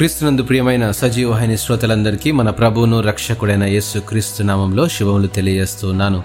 [0.00, 6.22] క్రీస్తునందు ప్రియమైన సజీవహిని శ్రోతలందరికీ మన ప్రభువును రక్షకుడైన యేసు క్రీస్తు నామంలో శుభములు తెలియజేస్తున్నాను.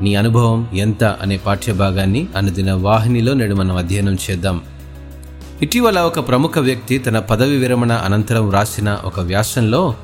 [0.00, 4.60] నీ అనుభవం ఎంత అనే పాఠ్యభాగాన్ని అనుదిన వాహినిలో నేడు మనం అధ్యయనం చేద్దాం.
[5.62, 9.94] ఇటీవల ఒక ప్రముఖ వ్యక్తి తన పదవి విరమణ అనంతరం రాసిన ఒక వ్యాసంలో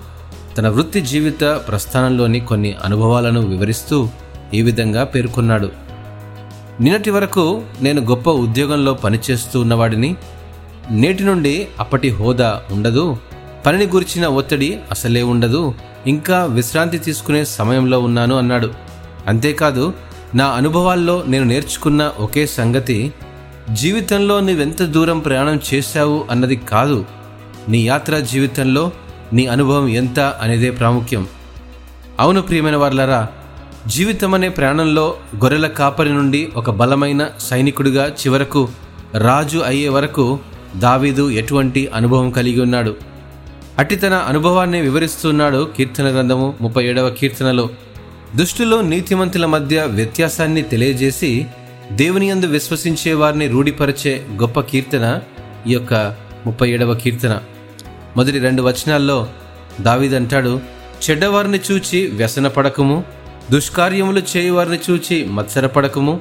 [0.58, 4.08] తన వృత్తి జీవిత ప్రస్థానంలోని కొన్ని అనుభవాలను వివరిస్తూ
[4.54, 5.70] ఈ విధంగా పేర్కొన్నాడు.
[6.80, 10.16] నిన్నటి వరకు నేను గొప్ప ఉద్యోగంలో పనిచేస్తూ ఉన్నవాడిని
[10.90, 13.16] నేటి నుండి అప్పటి హోదా ఉండదు.
[13.66, 15.74] పనిని గురించిన ఒత్తిడి అసలే ఉండదు.
[16.06, 18.74] ఇంకా విశ్రాంతి తీసుకునే సమయంలో ఉన్నాను అన్నాడు.
[19.26, 19.94] అంతేకాదు
[20.34, 23.12] నా అనుభవాల్లో నేను నేర్చుకున్న ఒకే సంగతి
[23.72, 27.04] జీవితంలో నువ్వెంత దూరం ప్రయాణం చేశావు అన్నది కాదు.
[27.68, 28.90] నీ యాత్రా జీవితంలో
[29.32, 31.26] నీ అనుభవం ఎంత అనేదే ప్రాముఖ్యం.
[32.20, 33.28] అవును ప్రియమైన వార్లరా
[33.86, 38.68] జీవితం అనే ప్రయాణంలో గొర్రెల కాపరి నుండి ఒక బలమైన సైనికుడిగా చివరకు
[39.18, 40.38] రాజు అయ్యే వరకు
[40.78, 42.96] దావీదు ఎటువంటి అనుభవం కలిగి ఉన్నాడు?
[43.78, 47.70] అట్టి తన అనుభవాన్ని వివరిస్తున్నాడు కీర్తన గ్రంథము ముప్పై ఏడవ కీర్తనలో.
[48.36, 51.46] దుష్టులు నీతిమంతుల మధ్య వ్యత్యాసాన్ని తెలియజేసి
[51.92, 55.20] దేవుని యందు విశ్వసించే వారిని రూఢిపరిచే గొప్ప కీర్తన
[55.66, 56.16] ఈ యొక్క
[56.46, 57.40] ముప్పై ఏడవ కీర్తన.
[58.16, 59.28] మొదటి రెండు వచనాల్లో
[59.80, 60.60] దావీదంటాడు
[61.10, 63.04] చెడ్డవారిని చూచి వ్యసనపడకము
[63.50, 66.20] దుష్కార్యములు చేయువారిని చూచి మత్సరపడకము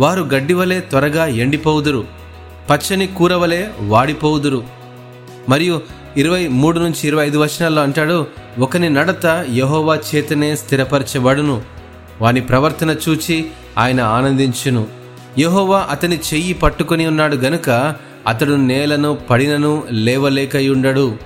[0.00, 2.23] వారు గడ్డి వలె త్వరగా ఎండిపోవుదురు.
[2.70, 4.64] పచ్చని కూరవలే వాడిపోవుదురు.
[5.48, 5.82] మరియు
[6.16, 8.26] ఇరవై మూడు నుంచి ఇరవై ఐదు వచనాల్లో అంటాడు
[8.58, 11.62] ఒకని నడత యహోవా చేతనే స్థిరపరచబడును.
[12.20, 13.46] వాని ప్రవర్తన చూచి
[13.78, 14.86] ఆయన ఆనందించును.
[15.38, 17.94] యహోవా అతని చెయ్యి పట్టుకొని ఉన్నాడు గనుక
[18.26, 21.16] అతడు నేలను పడినను లేవలేకయుండడు.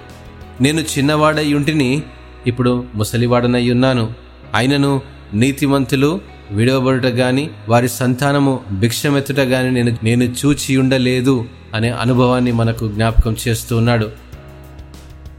[0.60, 2.02] నేను చిన్నవాడై ఉంటిని
[2.46, 4.12] ఇప్పుడు ముసలివాడనై ఉన్నాను.
[4.54, 5.02] అయినను
[5.34, 13.36] నీతిమంతులు విడవబడుట గాని వారి సంతానము భిక్షమెత్తుట గాని నేను నేను చూచి ఉండలేదు అనే అనుభవాన్ని మనకు జ్ఞాపకం
[13.48, 14.10] చేస్తూ ఉన్నాడు.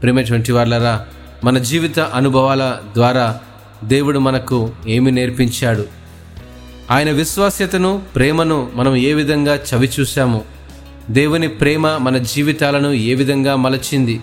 [0.02, 1.06] ప్రేమటువంటి వాళ్ళరా
[1.44, 3.40] మన జీవిత అనుభవాల ద్వారా
[3.84, 5.84] దేవుడు మనకు ఏమి నేర్పించాడు?
[6.90, 10.42] ఆయన విశ్వాస్యతను ప్రేమను మనం ఏ విధంగా చవి చూశాము?
[11.10, 14.20] దేవుని ప్రేమ మన జీవితాలను ఏ విధంగా మలచింది?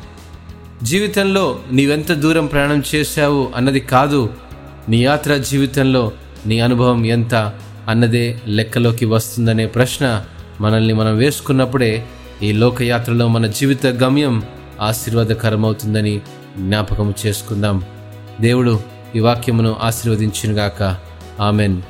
[0.84, 4.30] జీవితంలో నీవెంత దూరం ప్రయాణం చేశావు అన్నది కాదు
[4.90, 6.12] నీ యాత్ర జీవితంలో
[6.48, 7.54] నీ అనుభవం ఎంత
[7.88, 10.26] అన్నదే లెక్కలోకి వస్తుందనే ప్రశ్న
[10.62, 12.06] మనల్ని మనం వేసుకున్నప్పుడే
[12.44, 14.44] ఈ లోకయాత్రలో మన జీవిత గమ్యం
[14.82, 16.22] ఆశీర్వాదకరమవుతుందని
[16.58, 17.84] జ్ఞాపకం చేసుకుందాం.
[18.42, 18.80] దేవుడు
[19.16, 20.98] ఈ వాక్యమును ఆశీర్వదించినగాక.
[21.42, 21.82] ఆమెన్.